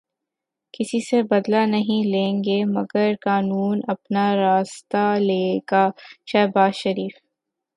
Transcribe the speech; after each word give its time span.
کسی 0.73 0.99
سے 1.01 1.21
بدلہ 1.23 1.65
نہیں 1.65 2.03
لیں 2.05 2.33
گے 2.43 2.57
مگر 2.67 3.11
قانون 3.21 3.79
اپنا 3.87 4.25
راستہ 4.35 5.03
لے 5.19 5.45
گا، 5.71 5.87
شہباز 6.27 6.73
شریف 6.75 7.13